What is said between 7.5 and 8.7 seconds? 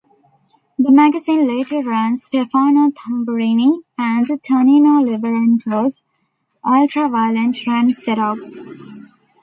"RanXerox".